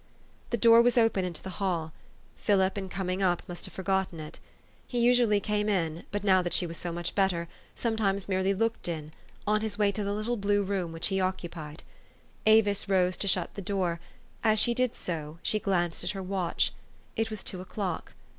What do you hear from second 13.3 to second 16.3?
the door: as she did so, she glanced at her